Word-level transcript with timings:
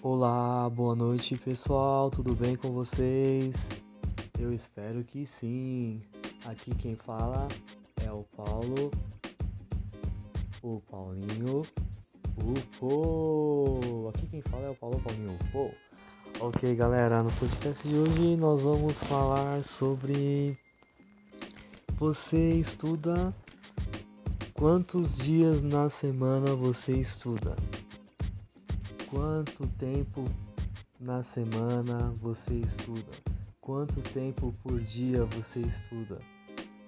Olá, 0.00 0.70
boa 0.70 0.94
noite 0.94 1.36
pessoal, 1.36 2.08
tudo 2.08 2.32
bem 2.32 2.54
com 2.54 2.70
vocês? 2.70 3.68
Eu 4.38 4.52
espero 4.52 5.02
que 5.02 5.26
sim. 5.26 6.00
Aqui 6.46 6.72
quem 6.76 6.94
fala 6.94 7.48
é 8.06 8.12
o 8.12 8.22
Paulo, 8.36 8.92
o 10.62 10.80
Paulinho, 10.88 11.66
o 12.36 12.54
Pô. 12.78 14.08
Aqui 14.14 14.28
quem 14.28 14.40
fala 14.40 14.66
é 14.66 14.70
o 14.70 14.74
Paulo 14.76 15.00
Paulinho, 15.00 15.32
o 15.32 15.50
Pô. 15.50 15.70
Ok, 16.46 16.76
galera, 16.76 17.20
no 17.20 17.32
podcast 17.32 17.86
de 17.86 17.96
hoje 17.96 18.36
nós 18.36 18.62
vamos 18.62 19.02
falar 19.02 19.64
sobre 19.64 20.56
você 21.98 22.50
estuda 22.50 23.34
quantos 24.54 25.16
dias 25.16 25.60
na 25.60 25.90
semana 25.90 26.54
você 26.54 26.92
estuda? 26.92 27.56
Quanto 29.10 29.66
tempo 29.78 30.22
na 31.00 31.22
semana 31.22 32.12
você 32.20 32.52
estuda? 32.54 33.10
Quanto 33.58 34.02
tempo 34.02 34.54
por 34.62 34.78
dia 34.80 35.24
você 35.24 35.60
estuda? 35.60 36.18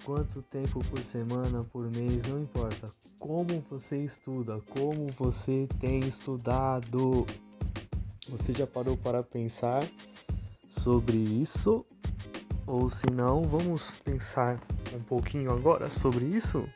Quanto 0.05 0.43
tempo 0.43 0.85
por 0.91 1.03
semana, 1.03 1.65
por 1.65 1.91
mês, 1.91 2.29
não 2.29 2.43
importa. 2.43 2.89
Como 3.19 3.65
você 3.71 4.05
estuda, 4.05 4.61
como 4.69 5.07
você 5.19 5.67
tem 5.81 6.01
estudado. 6.01 7.27
Você 8.29 8.53
já 8.53 8.67
parou 8.67 8.99
para 8.99 9.23
pensar 9.23 9.83
sobre 10.69 11.17
isso? 11.17 11.87
Ou 12.67 12.91
se 12.91 13.07
não, 13.11 13.45
vamos 13.45 13.93
pensar 14.05 14.61
um 14.95 15.03
pouquinho 15.03 15.51
agora 15.51 15.91
sobre 15.91 16.27
isso? 16.27 16.69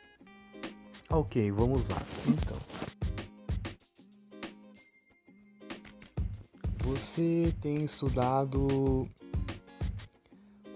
Ok, 1.07 1.51
vamos 1.51 1.87
lá. 1.87 2.01
Então, 2.27 2.57
Você 6.95 7.53
tem 7.59 7.83
estudado 7.83 9.05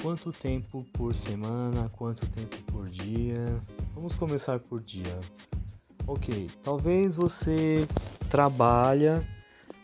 quanto 0.02 0.34
tempo 0.34 0.86
por 0.92 1.16
semana, 1.16 1.90
quanto 1.96 2.28
tempo 2.28 2.58
por 2.64 2.90
dia? 2.90 3.46
Vamos 3.96 4.16
começar 4.16 4.60
por 4.60 4.82
dia. 4.82 5.18
Ok, 6.06 6.50
talvez 6.62 7.16
você 7.16 7.88
trabalha, 8.30 9.26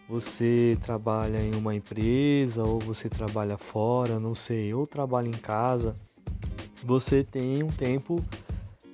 você 0.09 0.77
trabalha 0.81 1.41
em 1.41 1.55
uma 1.55 1.73
empresa 1.73 2.65
ou 2.65 2.81
você 2.81 3.07
trabalha 3.07 3.57
fora, 3.57 4.19
não 4.19 4.35
sei, 4.35 4.73
ou 4.73 4.85
trabalha 4.85 5.29
em 5.29 5.39
casa. 5.39 5.95
Você 6.83 7.23
tem 7.23 7.63
um 7.63 7.69
tempo 7.71 8.21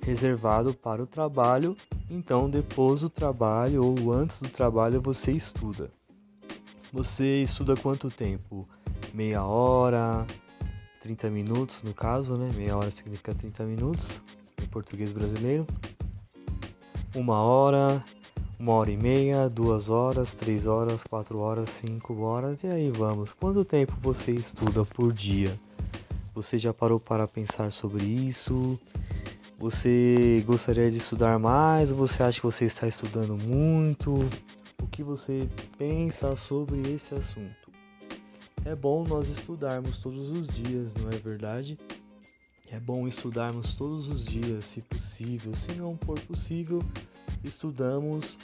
reservado 0.04 0.76
para 0.76 1.02
o 1.02 1.08
trabalho, 1.08 1.76
então 2.08 2.48
depois 2.48 3.02
do 3.02 3.10
trabalho 3.10 3.84
ou 3.84 4.14
antes 4.14 4.40
do 4.40 4.48
trabalho 4.48 5.02
você 5.02 5.32
estuda. 5.32 5.90
Você 6.94 7.42
estuda 7.42 7.74
quanto 7.78 8.10
tempo? 8.10 8.68
Meia 9.14 9.46
hora, 9.46 10.28
30 11.00 11.30
minutos 11.30 11.84
no 11.84 11.94
caso, 11.94 12.36
né? 12.36 12.52
Meia 12.54 12.76
hora 12.76 12.92
significa 12.92 13.34
30 13.34 13.64
minutos 13.64 14.20
em 14.62 14.66
português 14.66 15.14
brasileiro. 15.14 15.66
Uma 17.16 17.40
hora, 17.42 18.04
uma 18.60 18.74
hora 18.74 18.92
e 18.92 18.98
meia, 18.98 19.50
duas 19.50 19.88
horas, 19.88 20.34
três 20.34 20.68
horas, 20.68 21.02
quatro 21.02 21.40
horas, 21.40 21.70
cinco 21.70 22.20
horas 22.24 22.62
e 22.64 22.68
aí 22.68 22.92
vamos. 22.92 23.32
Quanto 23.32 23.64
tempo 23.64 23.94
você 24.02 24.34
estuda 24.34 24.84
por 24.84 25.14
dia? 25.14 25.58
Você 26.36 26.58
já 26.58 26.74
parou 26.74 27.00
para 27.00 27.26
pensar 27.26 27.72
sobre 27.72 28.04
isso? 28.04 28.78
Você 29.58 30.44
gostaria 30.46 30.92
de 30.92 30.98
estudar 30.98 31.40
mais 31.40 31.90
ou 31.90 31.96
você 31.96 32.22
acha 32.22 32.42
que 32.42 32.46
você 32.46 32.66
está 32.66 32.86
estudando 32.86 33.38
muito? 33.38 34.30
O 34.82 34.88
que 34.88 35.04
você 35.04 35.48
pensa 35.78 36.36
sobre 36.36 36.82
esse 36.92 37.14
assunto. 37.14 37.72
É 38.66 38.76
bom 38.76 39.04
nós 39.04 39.28
estudarmos 39.28 39.98
todos 39.98 40.30
os 40.30 40.48
dias, 40.48 40.94
não 40.96 41.10
é 41.10 41.18
verdade? 41.18 41.80
É 42.70 42.80
bom 42.80 43.08
estudarmos 43.08 43.74
todos 43.74 44.08
os 44.08 44.24
dias, 44.24 44.66
se 44.66 44.82
possível. 44.82 45.54
Se 45.56 45.74
não 45.74 45.98
for 46.06 46.20
possível, 46.22 46.82
estudamos 47.44 48.40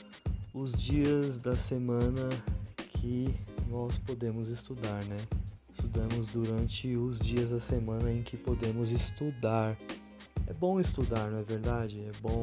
os 0.53 0.73
dias 0.73 1.39
da 1.39 1.55
semana 1.55 2.29
que 2.89 3.33
nós 3.69 3.97
podemos 3.99 4.49
estudar, 4.49 5.03
né? 5.05 5.17
Estudamos 5.71 6.27
durante 6.27 6.95
os 6.95 7.19
dias 7.19 7.51
da 7.51 7.59
semana 7.59 8.11
em 8.11 8.23
que 8.23 8.35
podemos 8.35 8.89
estudar. 8.89 9.77
É 10.47 10.53
bom 10.53 10.79
estudar, 10.79 11.29
não 11.29 11.39
é 11.39 11.43
verdade? 11.43 12.01
É 12.01 12.11
bom 12.21 12.41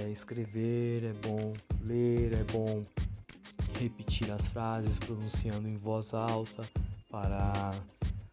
é, 0.00 0.10
escrever, 0.10 1.04
é 1.04 1.12
bom 1.26 1.52
ler, 1.82 2.32
é 2.32 2.44
bom 2.44 2.82
repetir 3.78 4.30
as 4.30 4.48
frases 4.48 4.98
pronunciando 4.98 5.68
em 5.68 5.76
voz 5.76 6.14
alta 6.14 6.64
para 7.10 7.72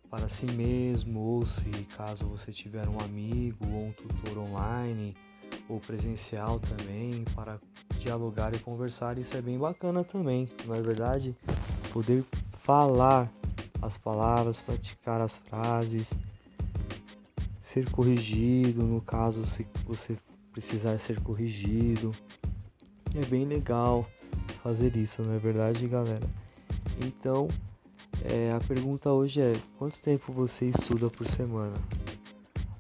para 0.10 0.28
si 0.28 0.46
mesmo 0.46 1.22
ou 1.22 1.46
se 1.46 1.70
caso 1.96 2.28
você 2.28 2.52
tiver 2.52 2.88
um 2.90 3.00
amigo 3.00 3.66
ou 3.72 3.88
um 3.88 3.92
tutor 3.94 4.40
online 4.40 5.16
ou 5.70 5.80
presencial 5.80 6.60
também 6.60 7.24
para 7.34 7.58
dialogar 7.98 8.54
e 8.54 8.60
conversar 8.60 9.18
isso 9.18 9.38
é 9.38 9.42
bem 9.42 9.58
bacana 9.58 10.04
também 10.04 10.50
não 10.66 10.76
é 10.76 10.82
verdade? 10.82 11.36
Poder 11.94 12.26
falar 12.60 13.32
as 13.82 13.98
palavras 13.98 14.60
praticar 14.60 15.22
as 15.22 15.38
frases 15.38 16.12
ser 17.62 17.90
corrigido 17.90 18.84
no 18.84 19.00
caso 19.00 19.46
se 19.48 19.66
você 19.86 20.18
precisar 20.52 20.98
ser 21.00 21.20
corrigido. 21.22 22.12
É 23.16 23.26
bem 23.26 23.46
legal 23.46 24.08
fazer 24.64 24.96
isso, 24.96 25.22
não 25.22 25.34
é 25.34 25.40
verdade, 25.40 25.88
galera? 25.88 26.28
Então, 27.06 27.48
é, 28.24 28.52
a 28.52 28.60
pergunta 28.60 29.12
hoje 29.12 29.42
é: 29.42 29.54
quanto 29.78 30.02
tempo 30.02 30.32
você 30.32 30.66
estuda 30.66 31.10
por 31.10 31.28
semana? 31.28 31.76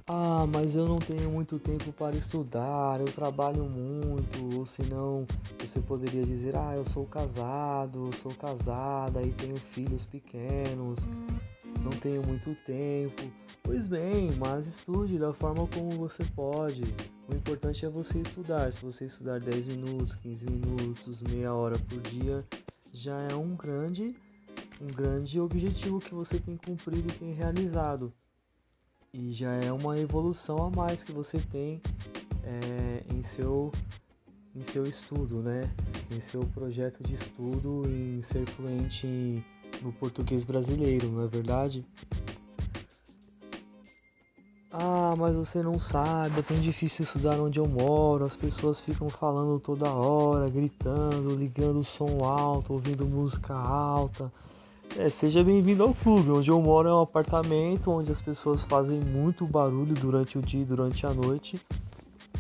Ah, 0.07 0.45
mas 0.53 0.75
eu 0.75 0.85
não 0.87 0.99
tenho 0.99 1.29
muito 1.31 1.57
tempo 1.57 1.93
para 1.93 2.15
estudar, 2.17 2.99
eu 2.99 3.05
trabalho 3.05 3.63
muito, 3.63 4.57
ou 4.57 4.65
senão 4.65 5.25
você 5.59 5.79
poderia 5.79 6.23
dizer: 6.23 6.55
ah, 6.55 6.73
eu 6.75 6.83
sou 6.83 7.05
casado, 7.05 8.09
sou 8.13 8.33
casada 8.33 9.21
e 9.23 9.31
tenho 9.31 9.55
filhos 9.55 10.05
pequenos, 10.05 11.07
não 11.81 11.91
tenho 11.91 12.25
muito 12.25 12.55
tempo. 12.65 13.21
Pois 13.63 13.87
bem, 13.87 14.31
mas 14.37 14.65
estude 14.65 15.17
da 15.17 15.33
forma 15.33 15.67
como 15.67 15.91
você 15.91 16.23
pode. 16.35 16.83
O 17.27 17.35
importante 17.35 17.85
é 17.85 17.89
você 17.89 18.19
estudar. 18.19 18.71
Se 18.71 18.81
você 18.81 19.05
estudar 19.05 19.39
10 19.39 19.67
minutos, 19.67 20.15
15 20.15 20.45
minutos, 20.45 21.23
meia 21.23 21.53
hora 21.53 21.77
por 21.77 22.01
dia, 22.01 22.45
já 22.93 23.19
é 23.21 23.35
um 23.35 23.55
grande, 23.55 24.15
um 24.81 24.87
grande 24.87 25.39
objetivo 25.39 25.99
que 25.99 26.13
você 26.13 26.39
tem 26.39 26.57
cumprido 26.57 27.09
e 27.09 27.17
tem 27.17 27.33
realizado. 27.33 28.13
E 29.13 29.31
já 29.33 29.53
é 29.53 29.71
uma 29.71 29.97
evolução 29.99 30.63
a 30.63 30.69
mais 30.69 31.03
que 31.03 31.11
você 31.11 31.37
tem 31.39 31.81
é, 32.43 33.03
em, 33.13 33.21
seu, 33.21 33.71
em 34.55 34.63
seu 34.63 34.85
estudo, 34.85 35.41
né? 35.41 35.61
Em 36.09 36.19
seu 36.19 36.41
projeto 36.47 37.03
de 37.03 37.15
estudo, 37.15 37.83
em 37.87 38.21
ser 38.21 38.45
fluente 38.45 39.43
no 39.81 39.91
português 39.91 40.43
brasileiro, 40.43 41.07
não 41.09 41.23
é 41.23 41.27
verdade? 41.27 41.85
Ah, 44.73 45.15
mas 45.17 45.35
você 45.35 45.61
não 45.61 45.77
sabe, 45.77 46.39
é 46.39 46.41
tão 46.41 46.57
difícil 46.61 47.03
estudar 47.03 47.37
onde 47.41 47.59
eu 47.59 47.67
moro, 47.67 48.23
as 48.23 48.37
pessoas 48.37 48.79
ficam 48.79 49.09
falando 49.09 49.59
toda 49.59 49.91
hora, 49.91 50.49
gritando, 50.49 51.35
ligando 51.35 51.79
o 51.79 51.83
som 51.83 52.23
alto, 52.23 52.71
ouvindo 52.71 53.05
música 53.05 53.53
alta. 53.53 54.31
É, 54.97 55.09
seja 55.09 55.43
bem-vindo 55.43 55.83
ao 55.83 55.93
clube, 55.93 56.31
onde 56.31 56.49
eu 56.49 56.61
moro 56.61 56.87
é 56.87 56.93
um 56.93 57.01
apartamento 57.01 57.91
onde 57.91 58.11
as 58.11 58.21
pessoas 58.21 58.63
fazem 58.63 58.99
muito 58.99 59.45
barulho 59.45 59.93
durante 59.93 60.37
o 60.37 60.41
dia 60.41 60.61
e 60.61 60.65
durante 60.65 61.05
a 61.05 61.13
noite. 61.13 61.59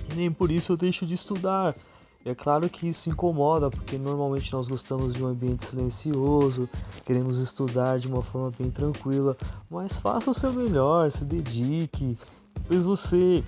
E 0.09 0.15
nem 0.15 0.31
por 0.31 0.51
isso 0.51 0.71
eu 0.71 0.77
deixo 0.77 1.05
de 1.05 1.13
estudar. 1.13 1.75
É 2.23 2.35
claro 2.35 2.69
que 2.69 2.87
isso 2.87 3.09
incomoda, 3.09 3.69
porque 3.69 3.97
normalmente 3.97 4.53
nós 4.53 4.67
gostamos 4.67 5.13
de 5.13 5.23
um 5.23 5.27
ambiente 5.27 5.65
silencioso, 5.65 6.69
queremos 7.03 7.39
estudar 7.39 7.97
de 7.97 8.07
uma 8.07 8.21
forma 8.21 8.51
bem 8.57 8.69
tranquila, 8.69 9.35
mas 9.69 9.97
faça 9.97 10.29
o 10.29 10.33
seu 10.33 10.53
melhor, 10.53 11.11
se 11.11 11.25
dedique, 11.25 12.17
pois 12.67 12.83
você 12.83 13.43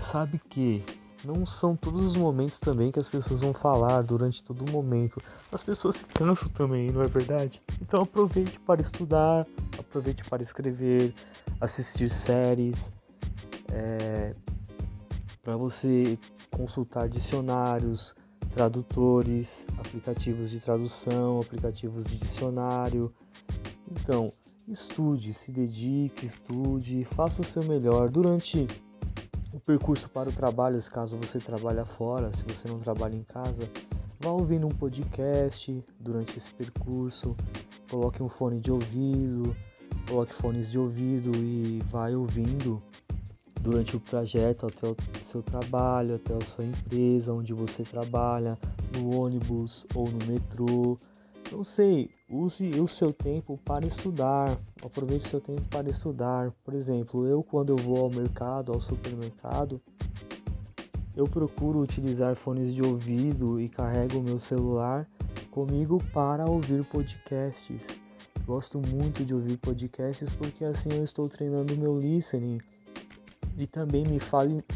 sabe 0.00 0.40
que 0.48 0.82
não 1.24 1.44
são 1.44 1.74
todos 1.74 2.04
os 2.04 2.16
momentos 2.16 2.58
também 2.58 2.92
que 2.92 2.98
as 2.98 3.08
pessoas 3.08 3.40
vão 3.40 3.52
falar 3.52 4.02
durante 4.02 4.42
todo 4.42 4.64
o 4.66 4.70
momento. 4.70 5.20
As 5.50 5.62
pessoas 5.62 5.96
se 5.96 6.04
cansam 6.04 6.48
também, 6.50 6.90
não 6.90 7.02
é 7.02 7.08
verdade? 7.08 7.62
Então 7.80 8.02
aproveite 8.02 8.60
para 8.60 8.80
estudar, 8.80 9.46
aproveite 9.78 10.24
para 10.24 10.42
escrever, 10.42 11.14
assistir 11.60 12.10
séries, 12.10 12.92
é, 13.72 14.34
para 15.44 15.56
você 15.56 16.18
consultar 16.50 17.06
dicionários, 17.08 18.14
tradutores, 18.54 19.66
aplicativos 19.78 20.50
de 20.50 20.58
tradução, 20.58 21.38
aplicativos 21.38 22.04
de 22.04 22.16
dicionário. 22.16 23.12
Então, 23.90 24.26
estude, 24.66 25.34
se 25.34 25.52
dedique, 25.52 26.24
estude, 26.24 27.04
faça 27.04 27.42
o 27.42 27.44
seu 27.44 27.62
melhor 27.64 28.08
durante 28.08 28.66
o 29.52 29.60
percurso 29.60 30.08
para 30.08 30.30
o 30.30 30.32
trabalho, 30.32 30.78
caso 30.90 31.18
você 31.18 31.38
trabalhe 31.38 31.84
fora, 31.84 32.32
se 32.32 32.44
você 32.44 32.66
não 32.66 32.78
trabalha 32.78 33.14
em 33.14 33.22
casa, 33.22 33.70
vá 34.18 34.30
ouvindo 34.30 34.66
um 34.66 34.70
podcast 34.70 35.84
durante 36.00 36.38
esse 36.38 36.52
percurso, 36.54 37.36
coloque 37.90 38.22
um 38.22 38.28
fone 38.28 38.58
de 38.58 38.72
ouvido, 38.72 39.54
coloque 40.08 40.32
fones 40.34 40.70
de 40.70 40.78
ouvido 40.78 41.30
e 41.36 41.80
vai 41.90 42.14
ouvindo 42.14 42.82
durante 43.64 43.96
o 43.96 44.00
trajeto 44.00 44.66
até 44.66 44.86
o 44.86 44.94
seu 45.24 45.42
trabalho, 45.42 46.16
até 46.16 46.34
a 46.34 46.40
sua 46.42 46.66
empresa, 46.66 47.32
onde 47.32 47.54
você 47.54 47.82
trabalha, 47.82 48.58
no 48.94 49.18
ônibus 49.18 49.86
ou 49.94 50.06
no 50.06 50.18
metrô. 50.26 50.98
Não 51.50 51.64
sei, 51.64 52.10
use 52.28 52.78
o 52.78 52.86
seu 52.86 53.10
tempo 53.10 53.58
para 53.64 53.86
estudar, 53.86 54.58
aproveite 54.84 55.28
seu 55.28 55.40
tempo 55.40 55.62
para 55.70 55.88
estudar. 55.88 56.52
Por 56.62 56.74
exemplo, 56.74 57.26
eu 57.26 57.42
quando 57.42 57.70
eu 57.70 57.76
vou 57.76 58.04
ao 58.04 58.10
mercado, 58.10 58.70
ao 58.70 58.80
supermercado, 58.80 59.80
eu 61.16 61.24
procuro 61.24 61.80
utilizar 61.80 62.36
fones 62.36 62.74
de 62.74 62.82
ouvido 62.82 63.58
e 63.58 63.68
carrego 63.68 64.18
o 64.18 64.22
meu 64.22 64.38
celular 64.38 65.08
comigo 65.50 66.02
para 66.12 66.44
ouvir 66.44 66.84
podcasts. 66.84 67.86
Gosto 68.44 68.78
muito 68.78 69.24
de 69.24 69.32
ouvir 69.32 69.56
podcasts 69.56 70.34
porque 70.34 70.66
assim 70.66 70.90
eu 70.92 71.04
estou 71.04 71.30
treinando 71.30 71.76
meu 71.78 71.98
listening 71.98 72.58
e 73.56 73.66
também 73.66 74.04
me 74.04 74.18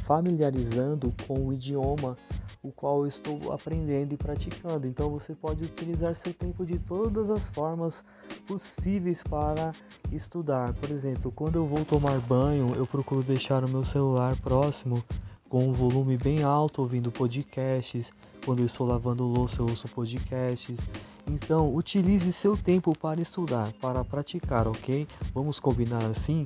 familiarizando 0.04 1.12
com 1.26 1.46
o 1.46 1.52
idioma 1.52 2.16
o 2.62 2.72
qual 2.72 3.00
eu 3.00 3.06
estou 3.06 3.52
aprendendo 3.52 4.12
e 4.12 4.16
praticando. 4.16 4.86
Então 4.86 5.10
você 5.10 5.34
pode 5.34 5.64
utilizar 5.64 6.14
seu 6.14 6.34
tempo 6.34 6.66
de 6.66 6.78
todas 6.78 7.30
as 7.30 7.48
formas 7.48 8.04
possíveis 8.46 9.22
para 9.22 9.72
estudar. 10.12 10.74
Por 10.74 10.90
exemplo, 10.90 11.30
quando 11.32 11.56
eu 11.56 11.66
vou 11.66 11.84
tomar 11.84 12.20
banho, 12.20 12.74
eu 12.74 12.86
procuro 12.86 13.22
deixar 13.22 13.64
o 13.64 13.68
meu 13.68 13.84
celular 13.84 14.36
próximo 14.36 15.02
com 15.48 15.68
um 15.68 15.72
volume 15.72 16.16
bem 16.16 16.42
alto 16.42 16.82
ouvindo 16.82 17.10
podcasts. 17.10 18.12
Quando 18.44 18.60
eu 18.60 18.66
estou 18.66 18.86
lavando 18.86 19.24
louça, 19.24 19.62
eu 19.62 19.66
ouço 19.66 19.88
podcasts. 19.88 20.78
Então, 21.26 21.74
utilize 21.74 22.32
seu 22.32 22.56
tempo 22.56 22.96
para 22.98 23.20
estudar, 23.20 23.70
para 23.80 24.04
praticar, 24.04 24.66
ok? 24.66 25.06
Vamos 25.34 25.60
combinar 25.60 26.04
assim? 26.04 26.44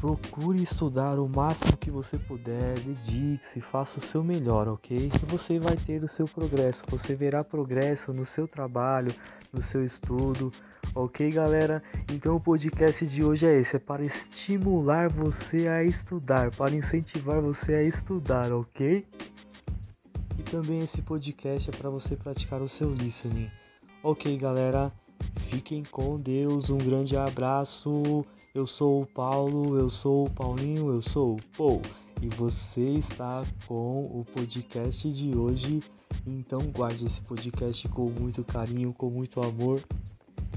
Procure 0.00 0.62
estudar 0.62 1.18
o 1.18 1.26
máximo 1.26 1.76
que 1.76 1.90
você 1.90 2.18
puder, 2.18 2.78
dedique-se, 2.80 3.62
faça 3.62 3.98
o 3.98 4.02
seu 4.02 4.22
melhor, 4.22 4.68
ok? 4.68 5.10
E 5.14 5.26
você 5.26 5.58
vai 5.58 5.74
ter 5.74 6.02
o 6.04 6.08
seu 6.08 6.26
progresso, 6.26 6.82
você 6.88 7.14
verá 7.14 7.42
progresso 7.42 8.12
no 8.12 8.26
seu 8.26 8.46
trabalho, 8.46 9.12
no 9.50 9.62
seu 9.62 9.84
estudo, 9.84 10.52
ok, 10.94 11.30
galera? 11.30 11.82
Então 12.12 12.36
o 12.36 12.40
podcast 12.40 13.06
de 13.06 13.24
hoje 13.24 13.46
é 13.46 13.58
esse: 13.58 13.76
é 13.76 13.78
para 13.78 14.04
estimular 14.04 15.08
você 15.08 15.66
a 15.66 15.82
estudar, 15.82 16.50
para 16.54 16.74
incentivar 16.74 17.40
você 17.40 17.74
a 17.74 17.82
estudar, 17.82 18.52
ok? 18.52 19.06
E 20.38 20.42
também 20.42 20.80
esse 20.80 21.00
podcast 21.00 21.70
é 21.70 21.72
para 21.72 21.88
você 21.88 22.16
praticar 22.16 22.60
o 22.60 22.68
seu 22.68 22.92
listening, 22.92 23.50
ok, 24.02 24.36
galera? 24.36 24.92
Fiquem 25.50 25.82
com 25.90 26.18
Deus, 26.18 26.70
um 26.70 26.78
grande 26.78 27.16
abraço. 27.16 28.24
Eu 28.54 28.66
sou 28.66 29.02
o 29.02 29.06
Paulo, 29.06 29.78
eu 29.78 29.88
sou 29.88 30.26
o 30.26 30.30
Paulinho, 30.30 30.90
eu 30.90 31.00
sou 31.00 31.36
o 31.36 31.56
Paul. 31.56 31.82
E 32.20 32.28
você 32.28 32.80
está 32.80 33.44
com 33.66 34.04
o 34.06 34.24
podcast 34.34 35.08
de 35.10 35.36
hoje. 35.36 35.82
Então 36.26 36.60
guarde 36.74 37.06
esse 37.06 37.22
podcast 37.22 37.88
com 37.88 38.10
muito 38.10 38.42
carinho, 38.44 38.92
com 38.92 39.08
muito 39.08 39.40
amor 39.40 39.80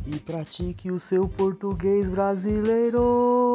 e 0.07 0.19
pratique 0.19 0.91
o 0.91 0.99
seu 0.99 1.27
português 1.27 2.09
brasileiro 2.09 3.48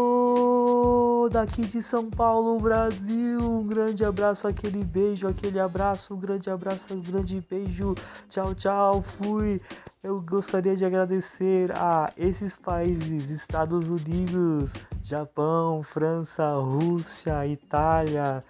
daqui 1.29 1.67
de 1.67 1.83
São 1.83 2.11
Paulo, 2.11 2.59
Brasil. 2.59 3.41
Um 3.41 3.67
grande 3.67 4.05
abraço, 4.05 4.47
aquele 4.47 4.85
beijo, 4.85 5.27
aquele 5.27 5.59
abraço, 5.59 6.15
um 6.15 6.19
grande 6.19 6.51
abraço, 6.51 6.93
um 6.95 7.01
grande 7.01 7.45
beijo. 7.49 7.95
Tchau, 8.29 8.55
tchau, 8.55 9.03
fui. 9.03 9.61
Eu 10.03 10.21
gostaria 10.21 10.77
de 10.77 10.85
agradecer 10.85 11.73
a 11.73 12.13
esses 12.17 12.57
países: 12.57 13.31
Estados 13.31 13.89
Unidos, 13.89 14.75
Japão, 15.03 15.83
França, 15.83 16.55
Rússia, 16.57 17.47
Itália. 17.47 18.45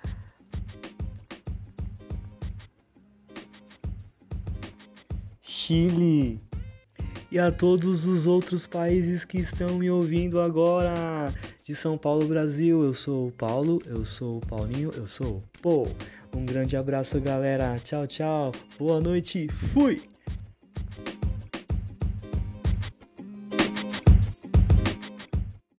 Chile 5.42 6.40
e 7.34 7.38
a 7.40 7.50
todos 7.50 8.04
os 8.04 8.28
outros 8.28 8.64
países 8.64 9.24
que 9.24 9.38
estão 9.38 9.78
me 9.78 9.90
ouvindo 9.90 10.40
agora 10.40 11.34
de 11.64 11.74
São 11.74 11.96
Paulo, 11.96 12.26
Brasil. 12.26 12.82
Eu 12.82 12.94
sou 12.94 13.28
o 13.28 13.32
Paulo, 13.32 13.80
eu 13.86 14.04
sou 14.04 14.38
o 14.38 14.40
Paulinho, 14.40 14.90
eu 14.94 15.06
sou 15.06 15.38
o 15.38 15.42
Pô. 15.62 15.86
Um 16.34 16.44
grande 16.44 16.76
abraço, 16.76 17.20
galera. 17.20 17.76
Tchau, 17.78 18.06
tchau. 18.06 18.52
Boa 18.78 19.00
noite. 19.00 19.48
Fui! 19.72 20.13